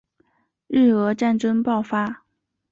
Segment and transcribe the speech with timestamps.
[0.65, 2.23] 日俄战争爆发